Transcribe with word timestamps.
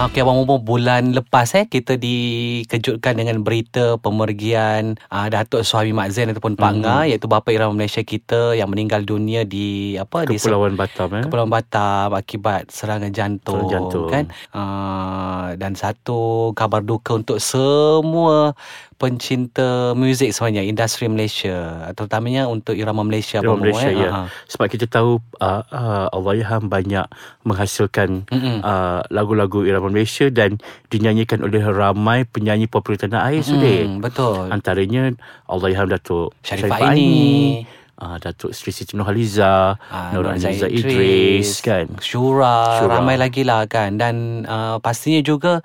Okey 0.00 0.24
Abang 0.24 0.40
Momo 0.40 0.56
bulan 0.56 1.12
lepas 1.12 1.52
eh 1.52 1.68
kita 1.68 2.00
dikejutkan 2.00 3.20
dengan 3.20 3.44
berita 3.44 4.00
pemergian 4.00 4.96
uh, 5.12 5.28
Datuk 5.28 5.60
Suhaimi 5.60 5.92
Mak 5.92 6.08
Zain 6.08 6.32
ataupun 6.32 6.56
Pak 6.56 6.72
Mhm. 6.72 6.80
Nga 6.80 6.96
iaitu 7.12 7.26
bapa 7.28 7.52
irama 7.52 7.76
Malaysia 7.76 8.00
kita 8.00 8.56
yang 8.56 8.72
meninggal 8.72 9.04
dunia 9.04 9.44
di 9.44 10.00
apa 10.00 10.24
di 10.24 10.40
Kepulauan 10.40 10.72
Batam 10.72 11.12
eh. 11.12 11.22
Kepulauan 11.28 11.52
Batam 11.52 12.16
akibat 12.16 12.72
serangan 12.72 13.12
jantung, 13.12 13.68
Serangan 13.68 13.72
jantung. 13.76 14.08
kan 14.08 14.24
uh, 14.56 15.52
dan 15.60 15.76
satu 15.76 16.50
kabar 16.56 16.80
duka 16.80 17.20
untuk 17.20 17.36
semua 17.36 18.56
pencinta 18.96 19.96
muzik 19.96 20.28
sebenarnya 20.30 20.64
industri 20.64 21.08
Malaysia 21.08 21.88
terutamanya 21.92 22.44
untuk 22.46 22.76
irama 22.76 23.00
Malaysia 23.00 23.40
Irama 23.40 23.56
Momo, 23.56 23.64
Malaysia, 23.68 23.88
eh. 23.88 23.96
ya. 23.96 24.10
Ha. 24.12 24.20
Sebab 24.46 24.66
kita 24.68 24.84
tahu 24.86 25.20
uh, 25.40 25.64
uh, 25.66 26.06
Allahyarham 26.12 26.68
banyak 26.68 27.04
menghasilkan 27.42 28.28
Mm-mm. 28.28 28.60
uh, 28.60 29.00
lagu-lagu 29.08 29.64
irama 29.64 29.88
Malaysia 29.90 30.30
dan 30.30 30.62
dinyanyikan 30.88 31.42
oleh 31.42 31.60
ramai 31.62 32.24
penyanyi 32.24 32.70
popular 32.70 32.98
tanah 33.02 33.28
air 33.30 33.42
sudah. 33.42 33.86
Hmm, 33.86 33.98
betul. 34.00 34.48
Antaranya 34.48 35.12
Allahyarham 35.50 35.90
Datuk 35.90 36.32
Sharifah 36.46 36.94
Aini. 36.94 37.66
Uh, 38.00 38.16
Datuk 38.16 38.50
Sri 38.50 38.70
Siti 38.70 38.92
Nurhaliza, 38.92 39.76
Ah, 39.86 40.10
Nur 40.10 40.24
Nur 40.24 40.34
Aziza 40.34 40.64
Zaid 40.64 40.72
Idris 40.74 41.60
kan. 41.60 41.86
Syura, 41.98 42.80
Syura. 42.80 42.96
ramai 42.96 43.14
lagi 43.14 43.42
lah 43.42 43.64
kan 43.64 43.94
dan 43.94 44.14
uh, 44.44 44.76
pastinya 44.78 45.20
juga 45.20 45.60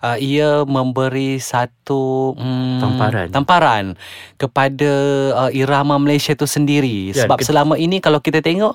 uh, 0.00 0.16
ia 0.16 0.62
memberi 0.62 1.38
satu 1.38 2.34
mm, 2.34 2.78
Tamparan. 2.78 3.26
tamparan 3.30 3.84
kepada 4.36 4.92
uh, 5.38 5.50
irama 5.50 5.96
Malaysia 5.96 6.32
itu 6.32 6.44
sendiri 6.44 7.08
Ya, 7.08 7.24
sebab 7.24 7.38
kita- 7.38 7.48
selama 7.48 7.74
ini 7.76 7.98
kalau 7.98 8.18
kita 8.18 8.38
tengok 8.38 8.74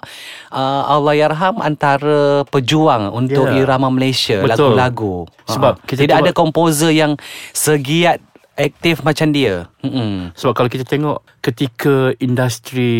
uh, 0.50 0.82
Allah 0.88 1.14
yarham 1.14 1.60
antara 1.60 2.42
pejuang 2.48 3.12
untuk 3.12 3.46
Ya. 3.46 3.62
irama 3.62 3.88
Malaysia 3.88 4.40
Betul. 4.40 4.74
lagu-lagu 4.74 5.16
Sebab 5.46 5.74
Ah, 5.74 5.84
kita 5.84 6.00
tidak 6.02 6.16
ada 6.18 6.24
tengok- 6.26 6.40
komposer 6.42 6.92
yang 6.92 7.14
segiat 7.52 8.24
aktif 8.54 9.02
macam 9.02 9.30
dia 9.30 9.66
Mm-mm. 9.82 10.30
Sebab 10.34 10.54
kalau 10.54 10.70
kita 10.70 10.84
tengok 10.84 11.20
ketika 11.42 12.14
industri 12.22 12.94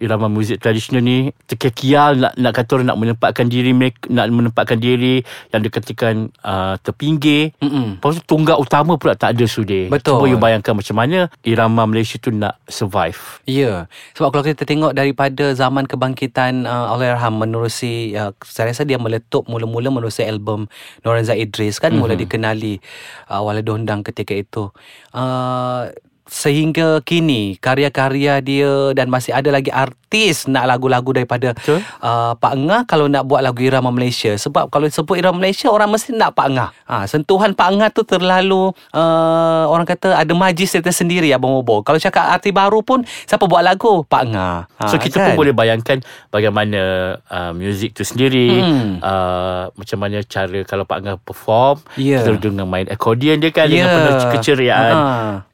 irama 0.00 0.32
muzik 0.32 0.56
tradisional 0.56 1.04
ni 1.04 1.36
terkial 1.44 2.16
nak 2.16 2.32
nak 2.40 2.52
kata 2.56 2.80
orang 2.80 2.88
nak 2.88 2.98
menempatkan 2.98 3.46
diri 3.52 3.76
mereka 3.76 4.08
nak 4.08 4.32
menempatkan 4.32 4.80
diri 4.80 5.20
yang 5.52 5.60
dikatakan 5.60 6.32
uh, 6.40 6.80
terpinggir. 6.80 7.52
Mm-mm. 7.60 8.00
Lepas 8.00 8.16
tu 8.18 8.24
tunggak 8.24 8.56
utama 8.56 8.96
pula 8.96 9.12
tak 9.12 9.36
ada 9.36 9.44
sudi. 9.44 9.92
Betul. 9.92 10.16
Cuba 10.16 10.26
you 10.32 10.40
bayangkan 10.40 10.72
macam 10.72 10.96
mana 10.96 11.28
irama 11.44 11.84
Malaysia 11.84 12.16
tu 12.16 12.32
nak 12.32 12.56
survive. 12.64 13.44
Ya, 13.44 13.84
sebab 14.16 14.32
kalau 14.32 14.44
kita 14.48 14.64
tengok 14.64 14.96
daripada 14.96 15.52
zaman 15.52 15.84
kebangkitan 15.84 16.64
uh, 16.64 16.96
Allahyarham 16.96 17.36
menerusi 17.36 18.16
uh, 18.16 18.32
saya 18.48 18.72
rasa 18.72 18.88
dia 18.88 18.96
meletup 18.96 19.44
mula-mula 19.44 19.92
menerusi 19.92 20.24
album 20.24 20.72
Noranza 21.04 21.36
Idris 21.36 21.76
kan 21.76 21.92
mm-hmm. 21.92 22.00
mula 22.00 22.16
dikenali 22.16 22.80
uh, 23.28 23.44
Wala 23.44 23.60
Dondang 23.60 24.00
ketika 24.00 24.32
itu. 24.32 24.72
Uh, 25.12 25.92
sehingga 26.28 27.00
kini 27.00 27.56
karya-karya 27.56 28.38
dia 28.38 28.92
dan 28.92 29.08
masih 29.08 29.32
ada 29.32 29.48
lagi 29.48 29.72
artis 29.72 30.44
nak 30.44 30.68
lagu-lagu 30.68 31.08
daripada 31.10 31.56
Betul. 31.56 31.80
uh, 32.00 32.36
Pak 32.36 32.54
Ngah 32.54 32.82
kalau 32.84 33.08
nak 33.08 33.24
buat 33.24 33.40
lagu 33.40 33.60
irama 33.60 33.88
Malaysia 33.88 34.36
sebab 34.36 34.68
kalau 34.68 34.86
sebut 34.86 35.16
irama 35.16 35.40
Malaysia 35.40 35.68
orang 35.68 35.88
mesti 35.88 36.12
nak 36.12 36.36
Pak 36.36 36.48
Ngah. 36.52 36.70
Ha, 36.84 36.94
sentuhan 37.04 37.52
Pak 37.52 37.68
Ngah 37.74 37.88
tu 37.90 38.04
terlalu 38.04 38.72
uh, 38.92 39.64
orang 39.66 39.84
kata 39.84 40.14
ada 40.14 40.32
majlis 40.32 40.68
dia 40.70 40.80
tersendiri 40.80 41.32
Abang 41.32 41.56
Bobo. 41.56 41.80
Kalau 41.80 41.96
cakap 41.96 42.28
arti 42.28 42.52
baru 42.52 42.80
pun 42.80 43.02
siapa 43.24 43.44
buat 43.44 43.64
lagu 43.64 44.04
Pak 44.04 44.22
Ngah. 44.28 44.56
Ha, 44.78 44.84
So 44.86 45.00
kita 45.00 45.32
pun 45.32 45.32
boleh 45.34 45.56
bayangkan 45.56 46.04
bagaimana 46.28 46.80
uh, 47.24 47.52
muzik 47.52 47.96
tu 47.96 48.04
sendiri 48.04 48.60
Hmm. 48.60 49.00
uh, 49.00 49.70
macam 49.72 49.98
mana 49.98 50.20
cara 50.22 50.60
kalau 50.62 50.84
Pak 50.84 50.98
Angah 51.00 51.16
perform 51.16 51.80
Ya. 51.96 52.20
kita 52.20 52.36
dengan 52.38 52.68
main 52.68 52.84
accordion 52.86 53.38
dia 53.38 53.48
kan 53.48 53.64
Ya. 53.66 53.84
dengan 53.84 53.88
penuh 53.96 54.14
keceriaan. 54.30 54.92
Ha. 54.92 55.04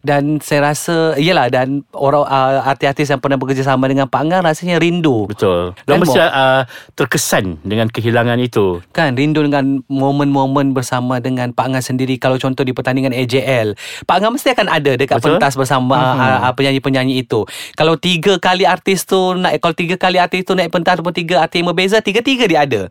Dan 0.01 0.39
saya 0.39 0.64
rasa 0.65 1.13
Yelah 1.17 1.53
dan 1.53 1.85
orang 1.93 2.25
uh, 2.25 2.65
artis-artis 2.65 3.07
yang 3.07 3.21
pernah 3.21 3.37
bekerjasama 3.37 3.85
dengan 3.85 4.09
Pak 4.09 4.23
Ngah 4.25 4.41
rasanya 4.41 4.81
rindu. 4.81 5.29
Betul. 5.29 5.77
Kan, 5.77 5.85
Dan 5.85 5.97
mesti 6.01 6.17
uh, 6.17 6.65
terkesan 6.95 7.61
dengan 7.61 7.87
kehilangan 7.87 8.41
itu. 8.41 8.81
Kan 8.91 9.13
rindu 9.13 9.45
dengan 9.45 9.85
momen-momen 9.87 10.73
bersama 10.73 11.19
dengan 11.19 11.51
Pak 11.51 11.67
Angah 11.67 11.83
sendiri 11.83 12.17
kalau 12.17 12.37
contoh 12.37 12.63
di 12.63 12.71
pertandingan 12.71 13.13
AJL. 13.13 13.75
Pak 14.03 14.15
Angah 14.17 14.33
mesti 14.33 14.49
akan 14.51 14.67
ada 14.69 14.93
dekat 14.95 15.19
Betul. 15.19 15.37
pentas 15.37 15.53
bersama 15.55 15.97
Mhm. 16.15 16.21
uh, 16.49 16.53
penyanyi-penyanyi 16.55 17.21
itu. 17.21 17.43
Kalau 17.75 17.99
tiga 17.99 18.39
kali 18.39 18.63
artis 18.65 19.03
tu 19.03 19.35
naik 19.35 19.59
kalau 19.59 19.75
tiga 19.75 19.97
kali 19.97 20.17
artis 20.17 20.47
tu 20.47 20.55
naik 20.55 20.71
pentas 20.71 20.97
ataupun 20.97 21.11
tiga 21.11 21.43
artis 21.43 21.59
yang 21.59 21.69
berbeza, 21.69 21.99
tiga-tiga 21.99 22.47
dia 22.47 22.63
ada. 22.63 22.83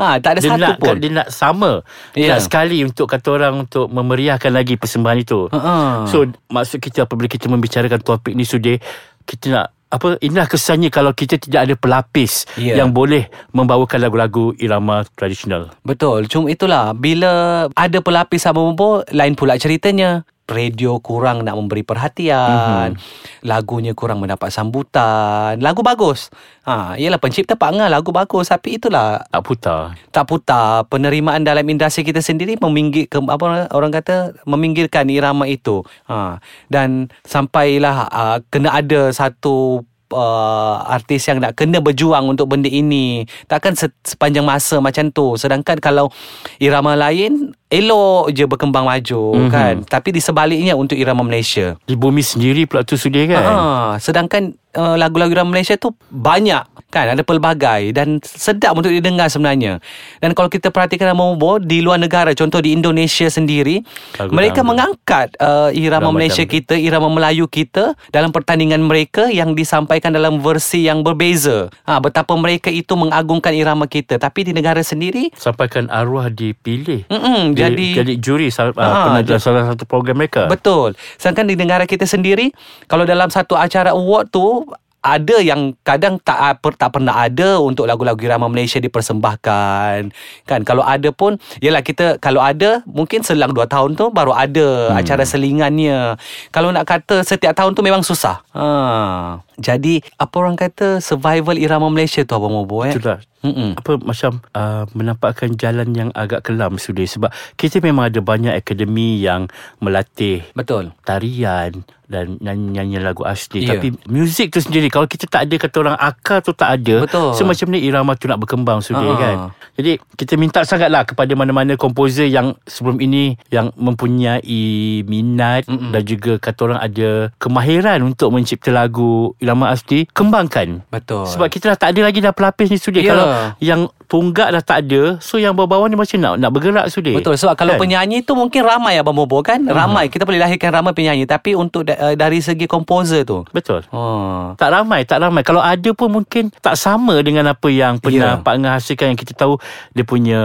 Ha, 0.00 0.16
tak 0.18 0.38
ada 0.38 0.40
Dia 0.40 0.50
satu 0.50 0.62
nak 0.62 0.76
pun. 0.80 0.96
dia 0.96 1.10
nak 1.12 1.28
sama. 1.28 1.72
Ya. 2.16 2.16
Dia 2.16 2.26
nak 2.32 2.42
sekali 2.42 2.78
untuk 2.80 3.04
kata 3.04 3.28
orang 3.30 3.54
untuk 3.60 3.86
memeriahkan 3.86 4.48
lagi 4.48 4.80
persembahan 4.80 5.18
itu. 5.20 5.52
Ha. 5.52 6.08
So 6.08 6.24
maksud 6.48 6.80
kita 6.80 7.04
apabila 7.04 7.19
kita 7.26 7.50
membicarakan 7.50 8.00
topik 8.00 8.32
ni 8.32 8.46
sudah 8.46 8.78
kita 9.24 9.46
nak 9.50 9.66
apa 9.90 10.14
inilah 10.22 10.46
kesannya 10.46 10.86
kalau 10.86 11.10
kita 11.10 11.34
tidak 11.34 11.66
ada 11.66 11.74
pelapis 11.74 12.46
Ya. 12.54 12.78
yang 12.78 12.94
boleh 12.94 13.26
membawakan 13.50 14.06
lagu-lagu 14.06 14.54
irama 14.56 15.02
tradisional. 15.18 15.74
Betul. 15.82 16.30
Cuma 16.30 16.46
itulah 16.46 16.94
bila 16.94 17.66
ada 17.74 17.98
pelapis 17.98 18.46
Abang 18.46 18.70
Bobo 18.72 19.02
lain 19.10 19.34
pula 19.34 19.58
ceritanya. 19.58 20.22
Radio 20.50 20.98
kurang 20.98 21.46
nak 21.46 21.54
memberi 21.54 21.86
perhatian. 21.86 22.98
Mm-hmm. 22.98 23.46
Lagunya 23.46 23.94
kurang 23.94 24.18
mendapat 24.20 24.50
sambutan. 24.50 25.56
Lagu 25.62 25.80
bagus. 25.86 26.28
Ha, 26.66 26.98
ialah 26.98 27.16
pencipta 27.22 27.54
Pak 27.56 27.70
Ngah 27.72 27.88
lagu 27.88 28.10
bagus 28.10 28.52
tapi 28.52 28.76
itulah 28.76 29.24
Tak 29.30 29.42
putar. 29.42 29.96
tak 30.12 30.24
putar 30.28 30.84
penerimaan 30.90 31.46
dalam 31.46 31.64
industri 31.64 32.04
kita 32.04 32.20
sendiri 32.20 32.60
meminggir 32.60 33.08
ke, 33.08 33.16
apa 33.16 33.70
orang 33.72 33.94
kata 33.94 34.34
meminggirkan 34.44 35.08
irama 35.08 35.46
itu. 35.46 35.86
Ha, 36.10 36.42
dan 36.68 37.08
sampailah 37.24 38.10
uh, 38.10 38.38
kena 38.50 38.74
ada 38.74 39.08
satu 39.14 39.86
uh, 40.12 40.76
artis 40.86 41.26
yang 41.30 41.38
nak 41.40 41.56
kena 41.56 41.78
berjuang 41.78 42.26
untuk 42.26 42.50
benda 42.50 42.68
ini. 42.68 43.24
Takkan 43.46 43.78
se- 43.78 43.94
sepanjang 44.02 44.44
masa 44.44 44.82
macam 44.82 45.08
tu. 45.10 45.38
Sedangkan 45.38 45.78
kalau 45.78 46.10
irama 46.58 46.98
lain 46.98 47.54
elok 47.70 48.34
je 48.34 48.44
berkembang 48.44 48.84
maju 48.84 49.22
Mhm. 49.30 49.38
mm-hmm. 49.38 49.50
kan. 49.50 49.74
Tapi 49.86 50.08
di 50.10 50.20
sebaliknya 50.20 50.74
untuk 50.74 50.98
irama 50.98 51.22
Malaysia. 51.22 51.78
Di 51.86 51.94
bumi 51.94 52.20
sendiri 52.20 52.66
pula 52.66 52.82
tu 52.82 52.98
sudah 52.98 53.22
kan. 53.24 53.42
Ha, 53.42 53.56
sedangkan 53.96 54.52
uh, 54.74 54.98
lagu-lagu 54.98 55.30
irama 55.30 55.54
Malaysia 55.54 55.78
tu 55.78 55.94
banyak 56.10 56.66
kan 56.90 57.06
ada 57.06 57.22
pelbagai 57.22 57.94
dan 57.94 58.18
sedap 58.18 58.74
untuk 58.74 58.90
didengar 58.90 59.30
sebenarnya. 59.30 59.78
Dan 60.18 60.34
kalau 60.34 60.50
kita 60.50 60.74
perhatikan 60.74 61.14
nama 61.14 61.22
Mobo 61.22 61.62
di 61.62 61.78
luar 61.78 62.02
negara 62.02 62.34
contoh 62.34 62.58
di 62.58 62.74
Indonesia 62.74 63.30
sendiri 63.30 63.86
Lagu 64.18 64.34
mereka 64.34 64.60
dangdut. 64.60 64.68
mengangkat 64.74 65.28
uh, 65.38 65.70
irama 65.70 66.10
Irama 66.10 66.16
Malaysia 66.16 66.42
dangdut. 66.42 66.66
kita, 66.66 66.74
irama 66.74 67.06
Melayu 67.06 67.46
kita 67.46 67.94
dalam 68.10 68.34
pertandingan 68.34 68.82
mereka 68.82 69.30
yang 69.30 69.54
disampaikan 69.54 70.10
dalam 70.10 70.42
versi 70.42 70.90
yang 70.90 71.06
berbeza. 71.06 71.70
Ha 71.86 72.02
betapa 72.02 72.34
mereka 72.34 72.72
itu 72.72 72.98
mengagungkan 72.98 73.54
irama 73.54 73.86
kita 73.86 74.18
tapi 74.18 74.42
di 74.42 74.50
negara 74.50 74.82
sendiri 74.82 75.30
Sampaikan 75.38 75.86
arwah 75.92 76.26
dipilih. 76.26 77.06
Mm-mm, 77.06 77.54
jadi 77.68 77.86
jadi 78.00 78.14
juri 78.16 78.48
uh, 78.48 78.72
Ah, 78.76 79.04
pernah 79.04 79.22
dalam 79.26 79.42
salah 79.42 79.64
satu 79.68 79.84
program 79.84 80.16
mereka. 80.16 80.48
Betul. 80.48 80.96
Sedangkan 81.20 81.44
di 81.44 81.58
negara 81.58 81.84
kita 81.84 82.08
sendiri, 82.08 82.54
kalau 82.88 83.04
dalam 83.04 83.28
satu 83.28 83.58
acara 83.58 83.92
award 83.92 84.32
tu 84.32 84.64
ada 85.00 85.40
yang 85.40 85.72
kadang 85.80 86.20
tak 86.20 86.36
apa 86.36 86.68
tak 86.76 86.92
pernah 86.92 87.16
ada 87.16 87.56
untuk 87.56 87.88
lagu-lagu 87.88 88.20
irama 88.20 88.52
Malaysia 88.52 88.76
dipersembahkan 88.76 90.12
kan 90.44 90.60
kalau 90.62 90.84
ada 90.84 91.08
pun 91.08 91.40
yalah 91.64 91.80
kita 91.80 92.20
kalau 92.20 92.44
ada 92.44 92.84
mungkin 92.84 93.24
selang 93.24 93.56
2 93.56 93.64
tahun 93.64 93.96
tu 93.96 94.12
baru 94.12 94.36
ada 94.36 94.92
hmm. 94.92 95.00
acara 95.00 95.24
selingannya 95.24 96.20
kalau 96.52 96.68
nak 96.68 96.84
kata 96.84 97.24
setiap 97.24 97.56
tahun 97.56 97.72
tu 97.72 97.80
memang 97.80 98.04
susah 98.04 98.44
ha 98.52 99.40
jadi 99.60 100.00
apa 100.16 100.34
orang 100.34 100.56
kata 100.56 100.98
survival 100.98 101.54
irama 101.54 101.92
Malaysia 101.92 102.24
tu 102.24 102.32
abang 102.32 102.50
Mobo 102.50 102.80
eh 102.82 102.96
Itulah 102.96 103.20
Mm-mm. 103.40 103.72
apa 103.72 103.96
macam 103.96 104.44
uh, 104.52 104.84
menampakkan 104.92 105.56
jalan 105.56 105.96
yang 105.96 106.10
agak 106.12 106.44
kelam 106.44 106.76
sudah 106.76 107.04
sebab 107.04 107.28
kita 107.56 107.80
memang 107.80 108.08
ada 108.08 108.20
banyak 108.20 108.52
akademi 108.52 109.16
yang 109.16 109.48
melatih 109.78 110.44
betul 110.52 110.92
tarian 111.04 111.72
dan 112.04 112.36
nyanyi-nyanyi 112.36 113.00
lagu 113.00 113.22
asli 113.22 113.64
Ya. 113.64 113.78
tapi 113.78 113.96
muzik 114.04 114.52
tu 114.52 114.60
sendiri 114.60 114.90
kalau 114.90 115.06
kita 115.06 115.24
tak 115.24 115.48
ada 115.48 115.56
kata 115.56 115.76
orang 115.78 115.96
akar 115.96 116.42
tu 116.42 116.52
tak 116.52 116.82
ada 116.82 117.06
Betul. 117.06 117.32
so 117.32 117.46
macam 117.46 117.70
ni 117.70 117.80
irama 117.80 118.12
tu 118.12 118.28
nak 118.28 118.42
berkembang 118.42 118.82
sudah 118.82 119.08
Ha. 119.08 119.16
kan 119.16 119.36
jadi 119.72 119.96
kita 120.18 120.36
minta 120.36 120.60
sangatlah 120.60 121.08
kepada 121.08 121.32
mana-mana 121.32 121.80
komposer 121.80 122.28
yang 122.28 122.52
sebelum 122.68 123.00
ini 123.00 123.40
yang 123.48 123.72
mempunyai 123.72 124.60
minat 125.00 125.64
Mm-mm. 125.64 125.94
dan 125.94 126.02
juga 126.02 126.36
kata 126.36 126.60
orang 126.66 126.80
ada 126.82 127.10
kemahiran 127.38 128.04
untuk 128.04 128.28
mencipta 128.30 128.68
lagu 128.68 129.32
irama 129.50 129.66
asli 129.68 130.06
kembangkan. 130.08 130.86
Betul. 130.86 131.26
Sebab 131.26 131.46
kita 131.46 131.74
dah 131.74 131.78
tak 131.80 131.90
ada 131.92 132.06
lagi 132.06 132.18
dah 132.18 132.30
pelapis 132.30 132.70
ni 132.70 132.78
sudah 132.78 133.00
Ya. 133.00 133.10
Kalau 133.10 133.26
yang 133.58 133.80
tunggak 134.04 134.50
dah 134.50 134.60
tak 134.60 134.78
ada 134.84 135.16
so 135.18 135.36
yang 135.36 135.52
bawah-bawah 135.52 135.86
ni 135.86 135.94
macam 135.94 136.18
nak 136.18 136.34
nak 136.36 136.50
bergerak 136.50 136.86
sudah 136.86 137.14
Betul. 137.14 137.34
Sebab 137.34 137.54
kalau 137.54 137.74
Kan? 137.74 137.80
penyanyi 137.80 138.20
tu 138.20 138.34
mungkin 138.34 138.60
ramai 138.60 138.94
Abang 138.94 139.14
Bobo 139.14 139.40
kan? 139.40 139.62
Ramai. 139.62 140.06
Kita 140.06 140.22
boleh 140.22 140.36
lahirkan 140.36 140.70
ramai 140.70 140.92
penyanyi. 140.92 141.24
Tapi 141.24 141.54
untuk 141.54 141.82
da- 141.82 141.96
uh, 141.96 142.14
dari 142.14 142.38
segi 142.38 142.66
komposer 142.66 143.22
tu? 143.22 143.42
Betul. 143.48 143.82
Oh. 143.90 144.52
Tak 144.54 144.68
ramai 144.68 145.02
tak 145.04 145.18
ramai. 145.18 145.40
Kalau 145.40 145.58
ada 145.58 145.90
pun 145.90 146.10
mungkin 146.12 146.50
tak 146.54 146.74
sama 146.74 147.18
dengan 147.20 147.48
apa 147.48 147.66
yang 147.66 147.96
pernah 147.96 148.18
Ya. 148.32 148.38
Pak 148.38 148.54
Ngah 148.56 148.72
hasilkan 148.76 149.06
yang 149.08 149.18
kita 149.18 149.32
tahu 149.32 149.56
dia 149.90 150.04
punya 150.04 150.40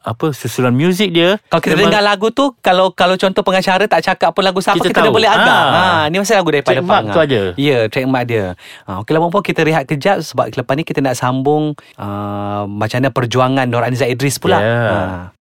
apa 0.00 0.32
susulan 0.32 0.72
muzik 0.72 1.10
dia. 1.10 1.36
Kalau 1.46 1.60
kita 1.60 1.76
dengar 1.76 2.00
lagu 2.00 2.30
tu 2.30 2.56
Kalau 2.58 2.88
kalau 2.90 3.14
contoh 3.14 3.42
pengacara 3.42 3.84
tak 3.84 4.00
cakap 4.02 4.30
pun 4.30 4.40
lagu 4.40 4.58
siapa 4.58 4.78
Kita 4.78 4.88
Kita, 4.88 4.96
dah 4.96 5.04
tahu. 5.04 5.14
boleh 5.14 5.28
agak 5.28 5.60
Ah. 5.60 5.76
ha. 5.98 6.08
Ni 6.08 6.16
masih 6.16 6.34
lagu 6.34 6.48
daripada 6.48 6.78
Trademark 6.78 7.02
Pang 7.02 7.12
tu 7.12 7.20
ada. 7.20 7.40
Ya 7.54 7.78
trademark 7.86 8.24
dia 8.24 8.39
ha, 8.86 8.92
Okey 9.00 9.12
lah 9.12 9.20
kita 9.40 9.60
rehat 9.62 9.84
kejap 9.86 10.20
Sebab 10.20 10.52
lepas 10.52 10.74
ni 10.76 10.82
kita 10.82 11.00
nak 11.00 11.16
sambung 11.16 11.72
uh, 11.96 12.62
Macam 12.66 12.96
mana 13.00 13.10
perjuangan 13.10 13.66
Nur 13.66 13.82
Aniza 13.82 14.06
Idris 14.06 14.36
pula 14.36 14.58
Ya. 14.60 14.76
ha. 14.88 15.39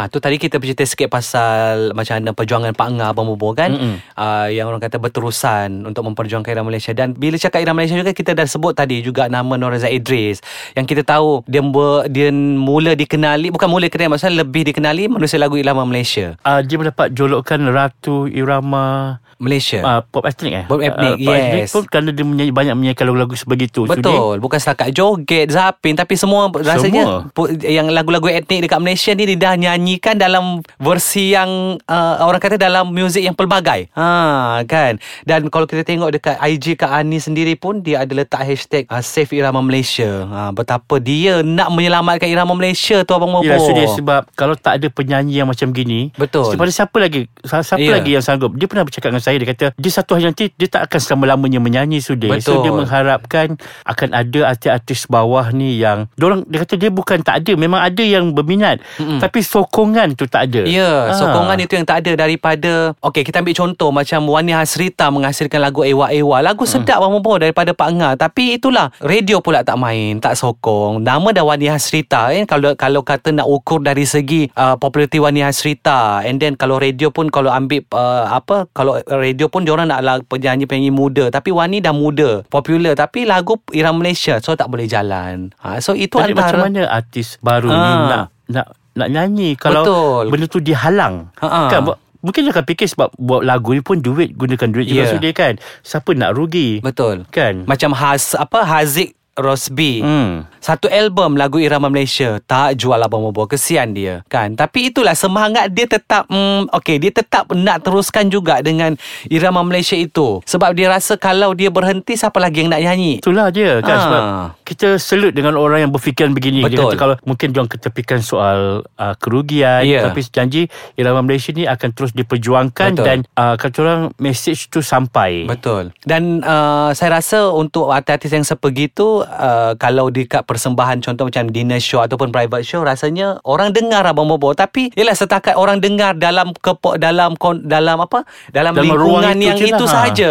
Ah 0.00 0.08
tu 0.08 0.16
tadi 0.16 0.36
kita 0.36 0.56
bercerita 0.56 0.80
sikit 0.80 1.12
pasal 1.12 1.92
macam 1.92 2.16
mana 2.16 2.32
perjuangan 2.32 2.72
Pak 2.72 2.88
Ngah 2.90 3.08
Abang 3.10 3.28
Bobo 3.28 3.52
kan 3.52 3.68
Mm-mm. 3.68 4.00
uh, 4.14 4.48
yang 4.48 4.64
orang 4.64 4.80
kata 4.80 4.96
berterusan 4.96 5.84
untuk 5.84 6.00
memperjuangkan 6.02 6.48
Irama 6.48 6.72
Malaysia 6.72 6.90
dan 6.90 7.12
bila 7.12 7.36
cakap 7.36 7.60
Irama 7.60 7.84
Malaysia 7.84 7.94
juga 7.94 8.10
kita 8.10 8.32
dah 8.32 8.46
sebut 8.46 8.72
tadi 8.72 9.00
juga 9.00 9.28
nama 9.28 9.54
Nur 9.54 9.76
Idris 9.76 10.40
yang 10.72 10.84
kita 10.84 11.04
tahu 11.04 11.44
dia 11.44 11.60
ber, 11.60 12.08
dia 12.08 12.32
mula 12.32 12.96
dikenali 12.96 13.52
bukan 13.52 13.68
mula 13.68 13.84
dikenali 13.84 14.08
maksudnya 14.08 14.40
lebih 14.40 14.64
dikenali 14.64 15.04
manusia 15.06 15.36
lagu 15.36 15.54
Irama 15.54 15.84
Malaysia 15.84 16.32
Uh, 16.40 16.62
dia 16.62 16.76
mendapat 16.76 17.12
julukan 17.12 17.60
Ratu 17.66 18.24
Irama 18.24 19.18
Malaysia 19.36 19.80
uh, 19.80 20.00
Pop 20.02 20.24
Ethnic 20.24 20.52
eh? 20.54 20.64
Pop 20.64 20.80
ethnic, 20.80 20.96
Ah, 21.10 21.16
pop 21.18 21.34
ethnic 21.34 21.60
yes. 21.60 21.72
pun 21.72 21.82
kerana 21.84 22.08
dia 22.10 22.24
menyanyi, 22.24 22.52
banyak 22.52 22.74
menyanyikan 22.74 23.04
lagu-lagu 23.06 23.34
sebegitu. 23.34 23.84
Betul 23.84 24.36
Bukan 24.36 24.56
setakat 24.56 24.92
joget 24.92 25.48
Zapin 25.48 25.96
Tapi 25.96 26.12
semua 26.14 26.52
Rasanya 26.52 27.24
pu- 27.32 27.48
Yang 27.56 27.88
lagu-lagu 27.90 28.28
etnik 28.28 28.68
Dekat 28.68 28.78
Malaysia 28.78 29.12
ni 29.12 29.24
Dia 29.26 29.38
dah 29.40 29.54
nyanyikan 29.90 30.14
Dalam 30.14 30.44
versi 30.78 31.34
yang 31.34 31.50
uh, 31.82 32.14
Orang 32.22 32.38
kata 32.38 32.54
dalam 32.54 32.86
Muzik 32.90 33.22
yang 33.22 33.34
pelbagai. 33.34 33.90
Ha, 33.98 34.62
Kan? 34.64 35.02
Dan 35.26 35.50
kalau 35.50 35.66
kita 35.66 35.82
tengok 35.82 36.14
Dekat 36.14 36.38
IG 36.38 36.78
Kak 36.78 36.94
Ani 36.94 37.18
sendiri 37.18 37.58
pun 37.58 37.82
Dia 37.82 38.06
ada 38.06 38.12
letak 38.14 38.46
hashtag 38.46 38.86
uh, 38.86 39.02
Save 39.02 39.34
Irama 39.34 39.58
Malaysia. 39.58 40.26
Ha, 40.26 40.38
Betapa 40.54 41.02
dia 41.02 41.42
Nak 41.42 41.74
menyelamatkan 41.74 42.30
Irama 42.30 42.54
Malaysia 42.54 43.02
tu 43.02 43.12
Abang 43.12 43.32
Mopo. 43.32 43.42
Ya 43.42 43.58
sudah 43.58 43.86
sebab 43.90 44.22
kalau 44.38 44.54
tak 44.54 44.78
ada 44.78 44.86
penyanyi 44.86 45.42
yang 45.42 45.48
macam 45.50 45.74
gini 45.74 46.14
Betul. 46.14 46.54
Daripada 46.54 46.70
siapa 46.70 46.96
lagi? 47.02 47.26
Siapa 47.42 47.80
Ya. 47.80 47.96
lagi 47.96 48.12
yang 48.12 48.22
sanggup? 48.22 48.52
Dia 48.54 48.68
pernah 48.68 48.84
bercakap 48.84 49.08
dengan 49.10 49.24
saya 49.24 49.40
Dia 49.40 49.48
kata 49.48 49.64
Dia 49.74 49.90
satu 49.90 50.14
hari 50.14 50.28
nanti 50.28 50.52
Dia 50.52 50.68
tak 50.68 50.86
akan 50.86 51.00
selama-lamanya 51.00 51.58
menyanyi 51.58 51.98
sudah 51.98 52.28
So 52.44 52.60
dia 52.60 52.70
mengharapkan 52.70 53.56
Akan 53.82 54.12
ada 54.12 54.52
artis-artis 54.52 55.08
bawah 55.08 55.48
ni 55.50 55.80
yang 55.80 56.06
Diorang 56.14 56.44
Dia 56.44 56.62
kata 56.62 56.76
dia 56.76 56.92
bukan 56.92 57.24
tak 57.24 57.40
ada 57.40 57.52
Memang 57.56 57.80
ada 57.80 58.04
yang 58.04 58.36
berminat. 58.36 58.84
Mm-mm. 59.00 59.18
Tapi 59.18 59.40
sokongan 59.70 60.18
tu 60.18 60.26
tak 60.26 60.50
ada 60.50 60.66
Ya, 60.66 60.90
Ah. 61.06 61.14
sokongan 61.14 61.54
itu 61.56 61.78
yang 61.78 61.86
tak 61.86 62.02
ada 62.02 62.18
daripada 62.18 62.92
Okey, 62.98 63.22
kita 63.22 63.38
ambil 63.38 63.54
contoh 63.54 63.94
macam 63.94 64.26
Wani 64.26 64.50
Hasrita 64.50 65.06
menghasilkan 65.08 65.62
lagu 65.62 65.86
Ewa 65.86 66.10
Ewa. 66.10 66.42
Lagu 66.42 66.66
Hmm. 66.66 66.72
sedap 66.76 66.98
mm. 66.98 67.10
Bobo 67.12 67.38
daripada 67.38 67.70
Pak 67.70 67.88
Ngah. 67.92 68.12
Tapi 68.16 68.58
itulah, 68.58 68.90
radio 68.98 69.38
pula 69.38 69.62
tak 69.62 69.78
main, 69.78 70.18
tak 70.18 70.34
sokong. 70.34 71.00
Nama 71.00 71.28
dah 71.30 71.44
Wani 71.46 71.70
Hasrita 71.70 72.30
eh 72.30 72.42
kalau 72.44 72.74
kalau 72.74 73.00
kata 73.00 73.30
nak 73.30 73.46
ukur 73.46 73.78
dari 73.78 74.02
segi 74.02 74.50
uh, 74.50 74.74
populariti 74.74 75.22
Wani 75.22 75.40
Hasrita. 75.40 76.22
And 76.22 76.36
then 76.36 76.54
kalau 76.54 76.76
radio 76.76 77.08
pun 77.08 77.30
kalau 77.30 77.48
ambil 77.48 77.86
uh, 77.90 78.26
apa, 78.28 78.66
kalau 78.72 78.98
radio 79.06 79.46
pun 79.46 79.62
diorang 79.62 79.86
nak 79.86 80.00
lah 80.00 80.18
penyanyi-penyanyi 80.20 80.90
muda. 80.90 81.30
Tapi 81.30 81.50
Wani 81.50 81.78
dah 81.78 81.94
muda, 81.94 82.42
popular 82.44 82.92
tapi 82.92 83.22
lagu 83.22 83.54
Irama 83.70 84.02
Malaysia 84.02 84.40
so 84.40 84.52
tak 84.52 84.66
boleh 84.66 84.84
jalan. 84.84 85.52
Ha, 85.58 85.78
so 85.78 85.92
itu 85.92 86.16
Jadi 86.16 86.32
antara 86.32 86.56
macam 86.56 86.72
mana 86.72 86.82
artis 86.88 87.36
baru 87.38 87.68
ni 87.68 87.76
Ah. 87.76 88.06
nak 88.08 88.24
nak 88.48 88.66
nak 88.92 89.08
nyanyi 89.08 89.54
kalau 89.54 89.82
Betul. 89.82 90.24
benda 90.30 90.46
tu 90.46 90.58
dihalang. 90.58 91.30
Ha-ha. 91.38 91.68
Kan 91.68 91.80
mungkin 92.20 92.40
dia 92.42 92.52
akan 92.52 92.64
fikir 92.64 92.86
sebab 92.86 93.08
buat 93.16 93.42
lagu 93.42 93.70
ni 93.70 93.80
pun 93.80 93.96
duit 93.96 94.34
gunakan 94.34 94.68
duit 94.68 94.86
juga 94.86 95.04
Ya. 95.04 95.10
sudah 95.10 95.32
kan. 95.32 95.52
Siapa 95.80 96.10
nak 96.12 96.34
rugi? 96.34 96.80
Betul. 96.80 97.24
Kan? 97.28 97.64
Macam 97.64 97.92
Haz 97.92 98.34
apa 98.34 98.60
Haziq 98.60 99.16
Rosby. 99.40 100.00
Hmm. 100.00 100.44
Satu 100.60 100.86
album 100.86 101.40
lagu 101.40 101.56
Irama 101.56 101.88
Malaysia 101.88 102.36
tak 102.44 102.76
jual 102.76 103.00
Abang 103.00 103.24
Bobo 103.24 103.48
kesian 103.48 103.96
dia 103.96 104.20
kan 104.28 104.52
tapi 104.52 104.92
itulah 104.92 105.16
semangat 105.16 105.72
dia 105.72 105.88
tetap 105.88 106.28
mm, 106.28 106.68
okey 106.76 107.00
dia 107.00 107.08
tetap 107.08 107.48
nak 107.56 107.80
teruskan 107.80 108.28
juga 108.28 108.60
dengan 108.60 108.92
Irama 109.26 109.64
Malaysia 109.64 109.96
itu 109.96 110.44
sebab 110.44 110.76
dia 110.76 110.92
rasa 110.92 111.16
kalau 111.16 111.56
dia 111.56 111.72
berhenti 111.72 112.12
siapa 112.12 112.36
lagi 112.36 112.60
yang 112.60 112.76
nak 112.76 112.84
nyanyi 112.84 113.24
Itulah 113.24 113.48
dia 113.48 113.80
kan 113.80 113.96
Ah. 113.96 114.04
sebab 114.04 114.22
kita 114.62 114.88
selut 114.96 115.32
dengan 115.32 115.56
orang 115.56 115.82
yang 115.82 115.90
berfikiran 115.90 116.30
begini. 116.30 116.62
Dia 116.62 116.70
Betul. 116.70 116.92
kata 116.92 116.96
kalau 116.96 117.14
mungkin 117.24 117.50
dia 117.50 117.58
orang 117.58 117.72
ketepikan 117.72 118.20
soal 118.20 118.58
uh, 118.94 119.14
kerugian 119.16 119.82
Ya. 119.82 120.06
tapi 120.06 120.20
janji 120.22 120.68
Irama 120.94 121.24
Malaysia 121.24 121.50
ni 121.50 121.64
akan 121.64 121.88
terus 121.90 122.12
diperjuangkan 122.12 122.94
Betul. 122.94 123.06
dan 123.08 123.18
uh, 123.34 123.56
kata 123.56 123.76
orang 123.80 124.02
message 124.16 124.68
tu 124.68 124.78
sampai. 124.78 125.48
Betul. 125.48 125.90
Dan 126.04 126.44
uh, 126.44 126.92
saya 126.92 127.16
rasa 127.16 127.48
untuk 127.48 127.90
artis-artis 127.90 128.30
yang 128.30 128.44
sebegitu 128.44 129.24
uh, 129.30 129.72
kalau 129.78 130.10
dekat 130.10 130.42
persembahan 130.42 130.98
contoh 131.00 131.30
macam 131.30 131.46
dinner 131.48 131.78
show 131.78 132.02
ataupun 132.02 132.34
private 132.34 132.66
show 132.66 132.82
rasanya 132.82 133.38
orang 133.46 133.70
dengar 133.70 134.02
Abang 134.02 134.26
Bobo 134.26 134.50
tapi 134.52 134.90
ialah 134.98 135.14
setakat 135.14 135.54
orang 135.54 135.78
dengar 135.78 136.18
dalam 136.18 136.50
kepo, 136.58 136.98
dalam 136.98 137.38
kon, 137.38 137.62
dalam 137.62 138.02
apa? 138.02 138.26
Dalam, 138.50 138.74
Dalam 138.74 138.84
lingkungan 138.90 139.36
itu 139.38 139.46
yang 139.46 139.58
je 139.58 139.66
lah, 139.66 139.78
itu 139.78 139.84
ha. 139.86 139.92
sahaja 139.92 140.30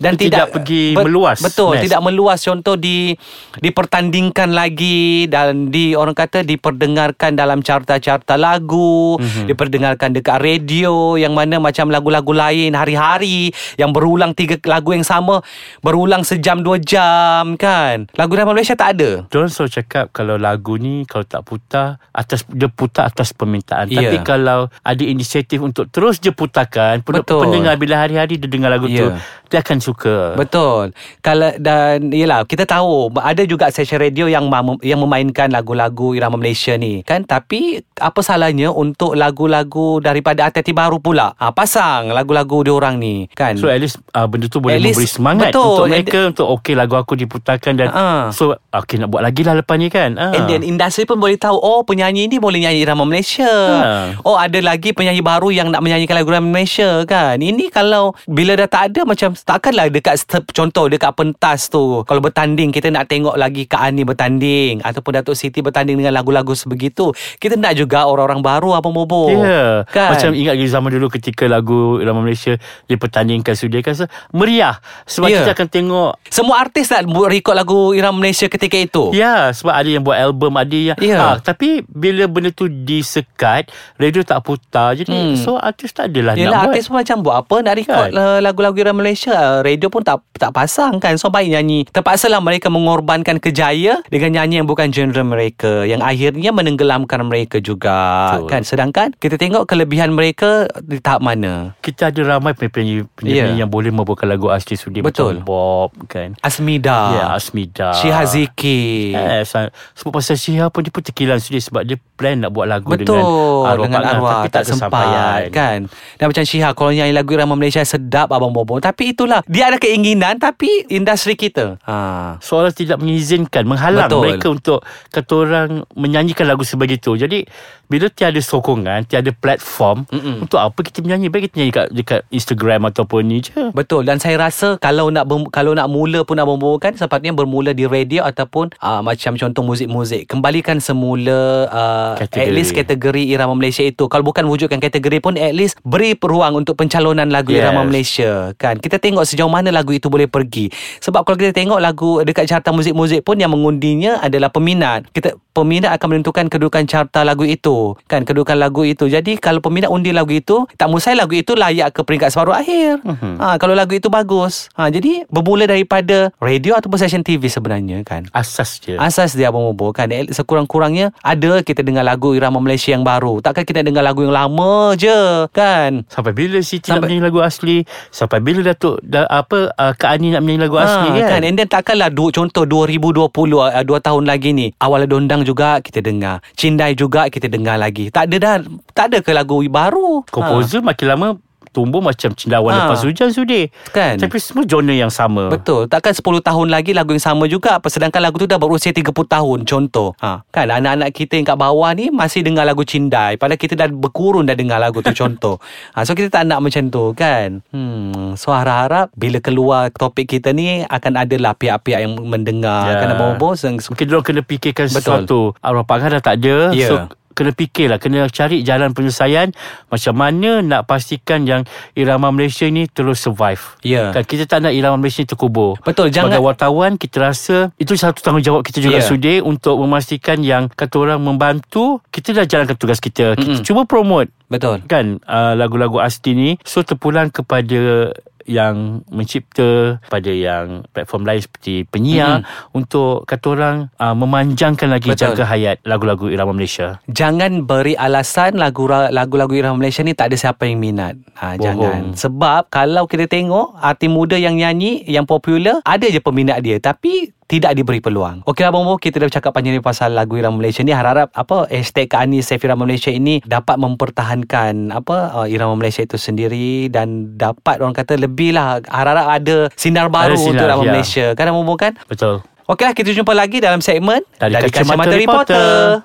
dan 0.00 0.12
Dia 0.16 0.22
tidak 0.24 0.46
pergi 0.56 0.84
meluas, 0.96 1.38
Betul, 1.44 1.78
Nes. 1.78 1.84
tidak 1.84 2.00
meluas 2.00 2.40
contoh 2.40 2.74
di 2.74 3.12
dipertandingkan 3.60 4.50
lagi 4.54 5.28
dan 5.28 5.68
di 5.68 5.92
orang 5.92 6.14
kata 6.16 6.46
diperdengarkan 6.46 7.36
dalam 7.36 7.60
carta-carta 7.60 8.40
lagu, 8.40 9.18
Mhm. 9.18 9.24
mm-hmm. 9.24 9.46
diperdengarkan 9.52 10.10
dekat 10.14 10.38
radio 10.40 11.18
yang 11.20 11.34
mana 11.34 11.60
macam 11.60 11.90
lagu-lagu 11.92 12.32
lain 12.32 12.72
hari-hari 12.72 13.50
yang 13.76 13.90
berulang 13.92 14.32
tiga 14.32 14.56
lagu 14.68 14.94
yang 14.94 15.04
sama 15.04 15.40
berulang 15.82 16.22
sejam 16.22 16.60
dua 16.62 16.78
jam 16.80 17.54
kan. 17.58 18.06
Lagu 18.14 18.27
dalam 18.34 18.50
Malaysia 18.50 18.74
tak 18.74 18.96
ada. 18.96 19.10
Diorang 19.26 19.48
selalu 19.48 19.70
cakap 19.72 20.04
kalau 20.10 20.34
lagu 20.34 20.74
ni 20.74 21.04
kalau 21.04 21.22
tak 21.22 21.40
putar 21.42 22.02
atas 22.10 22.42
dia 22.48 22.66
putar 22.66 23.06
atas 23.06 23.30
permintaan. 23.30 23.86
Ya. 23.86 24.04
Tapi 24.04 24.20
kalau 24.20 24.66
ada 24.74 25.02
inisiatif 25.02 25.60
untuk 25.60 25.88
terus 25.88 26.18
dia 26.18 26.30
putarkan 26.30 27.00
Betul. 27.00 27.44
pendengar 27.44 27.76
bila 27.76 28.00
hari-hari 28.00 28.36
dia 28.36 28.46
dengar 28.46 28.68
lagu 28.68 28.84
tu 28.84 29.08
Ya. 29.08 29.20
dia 29.46 29.58
akan 29.60 29.78
suka. 29.78 30.34
Betul. 30.34 30.92
Kalau 31.20 31.54
dan 31.56 32.10
yalah 32.10 32.42
kita 32.42 32.64
tahu 32.64 33.14
ada 33.14 33.44
juga 33.44 33.68
stesen 33.68 33.96
radio 33.96 34.26
yang 34.26 34.46
mem- 34.46 34.80
yang 34.80 34.98
memainkan 34.98 35.48
lagu-lagu 35.48 36.12
irama 36.12 36.34
Malaysia 36.34 36.74
ni 36.74 37.00
kan 37.02 37.22
tapi 37.22 37.78
apa 37.96 38.20
salahnya 38.20 38.68
untuk 38.68 39.14
lagu-lagu 39.14 40.00
daripada 40.00 40.44
artis 40.44 40.64
baru 40.68 40.98
pula. 40.98 41.32
Ha, 41.36 41.50
pasang 41.50 42.10
lagu-lagu 42.10 42.60
dia 42.60 42.72
orang 42.72 42.96
ni 42.96 43.30
kan. 43.30 43.54
So 43.54 43.68
at 43.68 43.78
least 43.78 44.02
uh, 44.12 44.26
benda 44.26 44.46
tu 44.46 44.58
boleh 44.58 44.76
At 44.76 44.82
least- 44.82 44.98
memberi 44.98 45.08
semangat 45.08 45.50
betul. 45.50 45.62
untuk 45.62 45.84
And 45.84 45.92
mereka 45.94 46.18
untuk 46.26 46.46
okey 46.58 46.74
lagu 46.74 46.94
aku 46.94 47.14
diputarkan 47.14 47.72
dan 47.74 47.88
Ah. 48.18 48.28
so 48.30 48.50
okey 48.74 48.98
nak 48.98 49.08
buat 49.08 49.22
lagi 49.22 49.46
lah 49.46 49.54
lepas 49.54 49.78
ni 49.78 49.86
kan. 49.86 50.18
Ah. 50.18 50.34
And 50.34 50.44
then 50.44 50.62
industri 50.62 51.06
pun 51.06 51.18
boleh 51.18 51.38
tahu 51.38 51.54
Oh 51.54 51.84
penyanyi 51.84 52.26
ni 52.26 52.40
boleh 52.40 52.58
nyanyi 52.58 52.82
irama 52.82 53.04
Malaysia 53.04 53.44
Ha. 53.44 54.16
Oh 54.24 54.34
ada 54.34 54.56
lagi 54.58 54.90
penyanyi 54.90 55.20
baru 55.20 55.52
Yang 55.52 55.68
nak 55.70 55.84
menyanyikan 55.84 56.16
lagu 56.16 56.32
irama 56.32 56.48
Malaysia 56.48 57.04
kan 57.04 57.36
Ini 57.36 57.68
kalau 57.68 58.16
Bila 58.24 58.56
dah 58.56 58.64
tak 58.64 58.90
ada 58.90 59.04
Macam 59.04 59.36
takkanlah 59.36 59.92
dekat 59.92 60.16
Contoh 60.48 60.88
dekat 60.88 61.12
pentas 61.12 61.68
tu 61.68 62.02
Kalau 62.02 62.18
bertanding 62.18 62.72
Kita 62.72 62.88
nak 62.88 63.04
tengok 63.04 63.36
lagi 63.36 63.68
Kak 63.68 63.84
Ani 63.84 64.02
bertanding 64.02 64.80
Ataupun 64.80 65.20
Datuk 65.20 65.36
Siti 65.36 65.60
bertanding 65.60 66.00
Dengan 66.00 66.16
lagu-lagu 66.16 66.56
sebegitu 66.56 67.12
Kita 67.36 67.60
nak 67.60 67.76
juga 67.76 68.08
orang-orang 68.08 68.40
baru 68.40 68.80
Apa 68.80 68.88
Bobo 68.88 69.28
Ya 69.28 69.84
Kan? 69.92 70.16
Macam 70.16 70.30
ingat 70.32 70.56
lagi 70.56 70.68
zaman 70.72 70.90
dulu 70.90 71.06
Ketika 71.12 71.44
lagu 71.44 72.00
Irama 72.00 72.24
Malaysia 72.24 72.56
Dipertandingkan 72.88 73.52
Sudia 73.52 73.84
kan 73.84 73.94
Meriah 74.32 74.80
Sebab 75.04 75.28
Ya. 75.28 75.44
kita 75.44 75.52
akan 75.52 75.68
tengok 75.68 76.10
Semua 76.32 76.64
artis 76.64 76.88
nak 76.88 77.04
record 77.28 77.52
lagu 77.52 77.92
irama 77.92 78.07
Malaysia 78.10 78.46
ketika 78.46 78.74
itu? 78.74 79.10
Ya 79.10 79.50
sebab 79.50 79.72
ada 79.72 79.86
yang 79.86 80.00
buat 80.00 80.16
album 80.16 80.54
Ada 80.54 80.74
yang 80.74 80.98
Ya. 80.98 81.18
Ah, 81.18 81.36
Tapi 81.38 81.82
bila 81.84 82.24
benda 82.24 82.48
tu 82.48 82.66
disekat 82.68 83.68
Radio 83.94 84.22
tak 84.22 84.40
putar. 84.40 84.92
Jadi 84.92 85.08
Hmm. 85.08 85.34
so 85.34 85.56
artis 85.56 85.90
tak 85.90 86.08
adalah 86.08 86.32
Yelah 86.32 86.48
nak 86.48 86.60
buat. 86.60 86.68
artis 86.70 86.84
pun 86.86 86.96
macam 86.96 87.16
buat. 87.20 87.36
Apa 87.38 87.56
Nak 87.60 87.74
record 87.74 88.08
Kan? 88.08 88.40
lagu-lagu 88.40 88.76
Irama 88.76 89.00
Malaysia? 89.00 89.32
Uh, 89.32 89.60
Radio 89.60 89.88
pun 89.88 90.00
tak 90.00 90.20
tak 90.32 90.50
pasang 90.50 90.96
kan? 90.96 91.14
So 91.14 91.28
baik 91.28 91.48
nyanyi. 91.48 91.86
Terpaksalah 91.86 92.38
mereka 92.38 92.68
mengorbankan 92.68 93.38
kejaya 93.38 94.00
Dengan 94.06 94.34
nyanyi 94.34 94.54
yang 94.56 94.66
bukan 94.66 94.88
genre 94.88 95.22
mereka. 95.22 95.82
Yang 95.82 96.02
akhirnya 96.02 96.50
menenggelamkan 96.50 97.20
mereka 97.22 97.58
juga 97.58 97.96
Betul. 98.34 98.48
kan? 98.48 98.62
Sedangkan 98.62 99.08
kita 99.12 99.34
tengok 99.34 99.64
kelebihan 99.64 100.10
mereka 100.10 100.66
Di 100.78 100.98
tahap 100.98 101.20
mana? 101.20 101.74
Kita 101.78 102.08
ada 102.08 102.20
ramai 102.28 102.52
penyanyi, 102.52 103.04
penyanyi 103.12 103.36
Ya. 103.52 103.62
yang 103.62 103.68
boleh 103.68 103.88
membawakan 103.88 104.28
lagu 104.28 104.48
asli 104.48 104.74
Sudia 104.74 105.00
Betul. 105.00 105.38
Macam 105.38 105.44
Bob 105.44 105.90
kan? 106.06 106.34
Asmida. 106.40 106.98
Ya 107.12 107.24
Asmida 107.32 107.90
Syihaziki 108.00 109.12
Yes 109.12 109.54
ah, 109.54 109.68
Sebab 109.94 110.18
pasal 110.18 110.34
Syihah 110.34 110.68
pun 110.72 110.82
Dia 110.82 110.92
pun 110.92 111.04
terkilang 111.04 111.38
sendiri 111.38 111.62
Sebab 111.62 111.82
dia 111.86 111.96
plan 112.18 112.36
nak 112.40 112.50
buat 112.50 112.66
lagu 112.66 112.88
Betul. 112.88 113.18
Dengan 113.18 113.24
arwah, 113.24 113.84
Dengan 113.84 114.00
Ngah, 114.00 114.12
arwah 114.14 114.32
Tapi 114.32 114.48
tak, 114.48 114.62
tak 114.62 114.64
sempat 114.74 115.40
kan? 115.54 115.80
Dan 116.18 116.24
macam 116.28 116.44
Syihah 116.44 116.70
Kalau 116.74 116.90
nyanyi 116.90 117.14
lagu 117.14 117.30
Irama 117.32 117.54
Malaysia 117.54 117.82
Sedap 117.84 118.32
Abang 118.32 118.50
Bobo. 118.50 118.80
Tapi 118.82 119.14
itulah 119.14 119.40
Dia 119.46 119.70
ada 119.70 119.78
keinginan 119.78 120.36
Tapi 120.40 120.90
industri 120.90 121.38
kita. 121.38 121.78
Ha. 121.86 122.38
Seolah 122.42 122.74
tidak 122.74 122.98
mengizinkan 122.98 123.64
Menghalang 123.64 124.10
Betul. 124.10 124.22
mereka 124.24 124.46
untuk 124.50 124.78
Kata 125.14 125.32
orang 125.38 125.70
Menyanyikan 125.94 126.48
lagu 126.48 126.66
sebegitu 126.66 127.14
Jadi 127.14 127.46
Bila 127.86 128.10
tiada 128.10 128.38
sokongan 128.42 129.06
Tiada 129.06 129.30
platform 129.30 130.04
Mm-mm. 130.10 130.44
Untuk 130.48 130.58
apa 130.58 130.78
kita 130.82 131.00
menyanyi 131.00 131.30
Baik 131.30 131.50
kita 131.50 131.54
nyanyi 131.62 131.72
kat, 131.72 131.86
dekat 131.92 132.20
Instagram 132.28 132.90
Ataupun 132.90 133.24
ni 133.24 133.44
je. 133.44 133.70
Betul. 133.72 134.04
Dan 134.04 134.20
saya 134.20 134.36
rasa 134.40 134.76
kalau 134.80 135.08
nak 135.08 135.24
ber, 135.28 135.48
kalau 135.50 135.72
nak 135.72 135.88
mula 135.88 136.22
pun 136.24 136.36
nak 136.36 136.48
membawakan 136.48 136.96
sepatutnya 136.96 137.32
bermula 137.36 137.72
di 137.72 137.87
radio 137.88 138.22
ataupun 138.22 138.70
uh, 138.78 139.00
macam 139.00 139.34
contoh 139.34 139.64
muzik-muzik. 139.64 140.28
Kembalikan 140.28 140.78
semula 140.78 141.66
uh, 141.68 142.12
at 142.20 142.52
least 142.52 142.72
kategori 142.72 143.24
irama 143.24 143.56
Malaysia 143.56 143.82
itu. 143.82 144.06
Kalau 144.06 144.22
bukan 144.22 144.44
wujudkan 144.46 144.78
kategori 144.78 145.18
pun 145.18 145.34
at 145.34 145.56
least 145.56 145.80
beri 145.82 146.12
peluang 146.14 146.60
untuk 146.60 146.76
pencalonan 146.76 147.28
lagu 147.28 147.50
Yes. 147.50 147.64
irama 147.64 147.82
Malaysia 147.82 148.52
kan? 148.60 148.76
Kita 148.76 149.00
tengok 149.00 149.24
sejauh 149.24 149.48
mana 149.48 149.72
lagu 149.72 149.90
itu 149.90 150.12
boleh 150.12 150.28
pergi. 150.28 150.68
Sebab 151.00 151.24
kalau 151.24 151.40
kita 151.40 151.56
tengok 151.56 151.80
lagu 151.80 152.20
dekat 152.20 152.44
carta 152.44 152.70
muzik-muzik 152.70 153.24
pun 153.24 153.40
yang 153.40 153.48
mengundinya 153.48 154.20
adalah 154.20 154.52
peminat. 154.52 155.08
Kita 155.10 155.32
peminat 155.56 155.96
akan 155.96 156.06
menentukan 156.18 156.46
kedudukan 156.52 156.84
carta 156.84 157.24
lagu 157.24 157.48
itu 157.48 157.96
kan? 158.04 158.28
Kedudukan 158.28 158.60
lagu 158.60 158.84
itu. 158.84 159.08
Jadi 159.08 159.40
kalau 159.40 159.64
peminat 159.64 159.88
undi 159.88 160.12
lagu 160.12 160.30
itu 160.30 160.68
tak 160.76 160.92
mustahil 160.92 161.16
lagu 161.16 161.32
itu 161.32 161.56
layak 161.56 161.96
ke 161.96 162.04
peringkat 162.04 162.28
separuh 162.28 162.52
akhir. 162.52 163.00
Mhm. 163.00 163.40
ha, 163.40 163.56
kalau 163.56 163.72
lagu 163.72 163.96
itu 163.96 164.12
bagus. 164.12 164.68
Ha, 164.76 164.92
jadi 164.92 165.24
bermula 165.32 165.64
daripada 165.64 166.28
radio 166.38 166.76
ataupun 166.76 166.98
stesen 166.98 167.24
TV 167.24 167.48
sebenarnya 167.48 167.77
kan? 168.02 168.26
Asas 168.32 168.80
je. 168.80 168.96
Asas 168.96 169.36
dia 169.36 169.52
Abang 169.52 169.62
Bobo 169.70 169.92
kan? 169.92 170.08
Sekurang-kurangnya 170.08 171.12
Ada 171.20 171.60
kita 171.60 171.84
dengar 171.84 172.02
lagu 172.02 172.32
Irama 172.32 172.58
Malaysia 172.58 172.90
yang 172.90 173.04
baru. 173.04 173.38
Takkan 173.38 173.62
kita 173.62 173.84
dengar 173.84 174.02
lagu 174.02 174.24
yang 174.24 174.34
lama 174.34 174.96
je 174.96 175.46
Kan? 175.52 176.08
Sampai 176.08 176.32
bila 176.32 176.58
Siti 176.64 176.88
Sampai- 176.88 176.96
nak 176.96 177.02
menyanyi 177.06 177.22
lagu 177.28 177.38
asli? 177.44 177.76
Sampai 178.08 178.40
bila 178.40 178.64
Datuk 178.64 178.98
da, 179.04 179.28
Apa 179.28 179.70
uh, 179.70 179.92
Kak 179.92 180.18
Ani 180.18 180.32
nak 180.32 180.42
menyanyi 180.42 180.66
lagu 180.66 180.76
asli 180.78 181.08
Ha, 181.08 181.28
kan, 181.28 181.28
kan? 181.38 181.42
And 181.44 181.54
then 181.54 181.68
takkanlah 181.68 182.08
du, 182.08 182.32
Contoh 182.32 182.64
2020 182.64 183.28
uh, 183.28 183.84
Dua 183.84 183.98
tahun 184.00 184.24
lagi 184.24 184.50
ni 184.50 184.72
Awal 184.78 185.06
Dondang 185.06 185.44
juga 185.44 185.78
Kita 185.78 186.00
dengar. 186.00 186.40
Cindai 186.56 186.96
juga 186.96 187.28
Kita 187.28 187.46
dengar 187.46 187.76
lagi. 187.76 188.08
Tak 188.08 188.30
ada 188.30 188.36
dah 188.38 188.54
Tak 188.96 189.04
ada 189.12 189.18
ke 189.22 189.30
lagu 189.30 189.60
baru? 189.68 190.24
Komposer 190.28 190.80
makin 190.80 191.06
lama 191.08 191.28
Tumbuh 191.70 192.00
macam 192.00 192.32
cendawan 192.32 192.70
Ha. 192.70 192.78
lepas 192.86 193.00
hujan 193.02 193.28
sudi 193.30 193.68
Kan? 193.90 194.16
Tapi 194.16 194.36
semua 194.38 194.64
genre 194.64 194.94
yang 194.94 195.10
sama 195.10 195.48
Betul 195.50 195.88
Takkan 195.88 196.14
10 196.14 196.22
tahun 196.40 196.66
lagi 196.68 196.94
Lagu 196.94 197.12
yang 197.12 197.22
sama 197.22 197.44
juga 197.44 197.76
Sedangkan 197.82 198.20
lagu 198.20 198.36
tu 198.36 198.46
dah 198.46 198.56
berusia 198.56 198.90
30 198.90 199.10
tahun 199.10 199.58
Contoh 199.64 200.14
ha. 200.20 200.44
Kan 200.48 200.68
anak-anak 200.68 201.10
kita 201.12 201.36
yang 201.36 201.46
kat 201.46 201.58
bawah 201.58 201.90
ni 201.92 202.08
Masih 202.08 202.40
dengar 202.40 202.64
lagu 202.64 202.86
Cindai 202.86 203.36
Padahal 203.36 203.58
kita 203.58 203.74
dah 203.74 203.88
berkurun 203.90 204.46
Dah 204.46 204.54
dengar 204.54 204.78
lagu 204.78 205.02
tu 205.02 205.10
contoh 205.20 205.58
ha. 205.92 206.06
So 206.06 206.14
kita 206.14 206.30
tak 206.30 206.44
nak 206.46 206.62
macam 206.62 206.88
tu 206.88 207.12
kan 207.12 207.60
hmm. 207.72 208.38
So 208.38 208.54
harap-harap 208.54 209.10
Bila 209.12 209.42
keluar 209.42 209.90
topik 209.90 210.38
kita 210.38 210.54
ni 210.54 210.86
Akan 210.86 211.18
adalah 211.18 211.52
pihak-pihak 211.52 212.00
yang 212.04 212.14
mendengar 212.22 212.88
Ya. 212.88 213.02
Kan 213.02 213.12
Abang 213.12 213.36
Bos 213.36 213.66
yang 213.66 213.76
Mungkin 213.76 214.04
diorang 214.06 214.24
kena 214.24 214.42
fikirkan 214.46 214.86
Betul. 214.88 215.00
sesuatu 215.02 215.40
Arwah 215.60 215.84
dah 215.84 216.22
tak 216.22 216.40
ada 216.40 216.70
Ya. 216.72 216.88
So 216.88 217.17
kena 217.38 217.52
fikirlah 217.52 217.96
Kena 217.96 218.26
cari 218.26 218.60
jalan 218.60 218.90
penyelesaian 218.90 219.54
Macam 219.86 220.12
mana 220.12 220.58
nak 220.58 220.84
pastikan 220.84 221.42
yang 221.42 221.62
Irama 221.94 222.28
Malaysia 222.28 222.66
ni 222.66 222.84
terus 222.86 223.22
survive 223.22 223.78
Ya. 223.80 224.10
kan, 224.10 224.22
Kita 224.22 224.44
tak 224.44 224.58
nak 224.60 224.72
Irama 224.72 224.98
Malaysia 224.98 225.22
ni 225.22 225.28
terkubur 225.28 225.78
Betul, 225.80 226.10
jangan- 226.10 226.34
Sebagai 226.34 226.42
wartawan 226.42 226.92
Kita 226.94 227.16
rasa 227.22 227.70
Itu 227.76 227.94
satu 227.94 228.18
tanggungjawab 228.18 228.60
kita 228.62 228.80
juga 228.80 228.98
Ya. 228.98 229.06
Sudi 229.06 229.38
Untuk 229.38 229.78
memastikan 229.78 230.42
yang 230.42 230.66
Kata 230.68 230.98
orang 230.98 231.20
membantu 231.20 232.02
Kita 232.08 232.34
dah 232.34 232.42
jalankan 232.42 232.74
tugas 232.74 232.98
kita 232.98 233.32
Kita 233.32 233.46
Mm-mm. 233.54 233.62
cuba 233.62 233.86
promote 233.86 234.34
Betul 234.48 234.80
kan 234.82 235.20
uh, 235.22 235.52
lagu-lagu 235.52 236.00
asli 236.00 236.32
ni 236.32 236.50
so 236.62 236.80
terpulang 236.80 237.28
kepada 237.28 238.10
yang 238.48 239.04
mencipta 239.12 240.00
pada 240.08 240.32
yang 240.32 240.88
platform 240.90 241.28
lain 241.28 241.40
seperti 241.44 241.84
penyiar 241.86 242.42
mm-hmm. 242.42 242.78
untuk 242.78 243.28
kata 243.28 243.46
orang 243.52 243.76
uh, 244.00 244.16
memanjangkan 244.16 244.88
lagi 244.88 245.12
Betul. 245.12 245.36
jangka 245.36 245.44
hayat 245.44 245.76
lagu-lagu 245.84 246.32
irama 246.32 246.56
Malaysia. 246.56 246.98
Jangan 247.06 247.68
beri 247.68 247.94
alasan 247.94 248.56
lagu 248.56 248.88
lagu-lagu 248.88 249.52
Irama 249.52 249.84
Malaysia 249.84 250.00
ni 250.00 250.16
tak 250.16 250.32
ada 250.32 250.36
siapa 250.40 250.64
yang 250.64 250.80
minat. 250.80 251.14
Ha, 251.36 251.54
Bohong. 251.54 251.60
jangan. 251.60 252.02
Sebab 252.16 252.72
kalau 252.72 253.04
kita 253.04 253.28
tengok 253.28 253.76
artis 253.76 254.08
muda 254.08 254.40
yang 254.40 254.56
nyanyi 254.56 255.04
yang 255.04 255.28
popular 255.28 255.84
ada 255.84 256.08
je 256.08 256.18
peminat 256.18 256.64
dia 256.64 256.80
tapi 256.80 257.36
tidak 257.48 257.72
diberi 257.72 258.04
peluang. 258.04 258.44
Okeylah 258.44 258.68
Abang 258.68 258.84
Bo, 258.84 259.00
kita 259.00 259.18
dah 259.18 259.26
bercakap 259.32 259.56
panjang 259.56 259.72
ni 259.72 259.80
pasal 259.80 260.12
lagu 260.12 260.36
Irama 260.36 260.60
Malaysia 260.60 260.84
ni. 260.84 260.92
Harap-harap 260.92 261.32
apa 261.32 261.64
hashtag 261.72 262.12
Kak 262.12 262.28
Ani 262.28 262.44
Safe 262.44 262.60
Irama 262.60 262.84
Malaysia 262.84 263.08
ini 263.08 263.40
dapat 263.40 263.80
mempertahankan 263.80 264.92
apa 264.92 265.32
uh, 265.32 265.46
Irama 265.48 265.80
Malaysia 265.80 266.04
itu 266.04 266.20
sendiri 266.20 266.92
dan 266.92 267.40
dapat 267.40 267.80
orang 267.80 267.96
kata 267.96 268.20
lebih 268.20 268.52
lah 268.52 268.84
harap-harap 268.84 269.26
ada 269.32 269.56
sinar 269.80 270.12
baru 270.12 270.36
Ada 270.36 270.44
sinar, 270.44 270.52
untuk 270.52 270.64
Irama 270.68 270.82
ya. 270.84 270.90
Malaysia. 270.92 271.26
Kan 271.32 271.44
Abang 271.48 271.64
Bo 271.64 271.74
kan? 271.80 271.96
Betul. 272.04 272.44
Okeylah 272.68 272.92
kita 272.92 273.16
jumpa 273.16 273.32
lagi 273.32 273.64
dalam 273.64 273.80
segmen 273.80 274.20
Dari 274.36 274.52
Kacamata 274.68 275.08
Reporter. 275.08 275.24
Reporter. 275.24 276.04